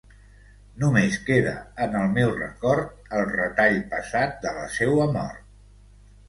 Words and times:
Només 0.83 1.17
queda 1.27 1.51
en 1.85 1.93
el 1.99 2.09
meu 2.15 2.33
record 2.37 3.13
el 3.19 3.27
retall 3.35 3.79
passat 3.93 4.35
de 4.47 4.55
la 4.57 4.65
seua 4.79 5.07
mort. 5.21 5.47